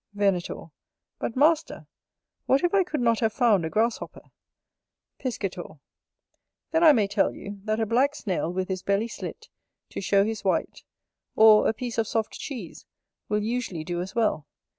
Venator. 0.15 0.71
But, 1.19 1.35
master! 1.35 1.85
what 2.47 2.63
if 2.63 2.73
I 2.73 2.83
could 2.83 3.01
not 3.01 3.19
have 3.19 3.31
found 3.33 3.63
a 3.63 3.69
grasshopper? 3.69 4.31
Piscator. 5.19 5.79
Then 6.71 6.83
I 6.83 6.91
may 6.91 7.07
tell 7.07 7.35
you, 7.35 7.61
That 7.65 7.79
a 7.79 7.85
black 7.85 8.15
snail, 8.15 8.51
with 8.51 8.67
his 8.67 8.81
belly 8.81 9.07
slit, 9.07 9.47
to 9.89 10.01
show 10.01 10.25
his 10.25 10.43
white, 10.43 10.81
or 11.35 11.69
a 11.69 11.73
piece 11.75 11.99
of 11.99 12.07
soft 12.07 12.33
cheese, 12.39 12.87
will 13.29 13.43
usually 13.43 13.83
do 13.83 14.01
as 14.01 14.15
well. 14.15 14.47